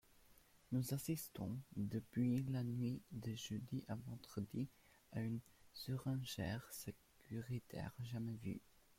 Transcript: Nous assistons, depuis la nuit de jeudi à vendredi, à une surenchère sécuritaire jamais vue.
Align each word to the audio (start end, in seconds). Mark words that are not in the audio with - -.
Nous 0.71 0.95
assistons, 0.95 1.59
depuis 1.75 2.41
la 2.45 2.63
nuit 2.63 3.03
de 3.11 3.35
jeudi 3.35 3.85
à 3.87 3.93
vendredi, 3.93 4.67
à 5.11 5.21
une 5.21 5.39
surenchère 5.73 6.67
sécuritaire 6.71 7.93
jamais 7.99 8.37
vue. 8.37 8.59